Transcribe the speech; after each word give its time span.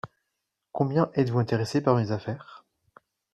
Combien 0.71 1.11
êtes-vous 1.13 1.37
intéressé 1.37 1.79
par 1.79 1.95
mes 1.95 2.11
affaires? 2.11 2.65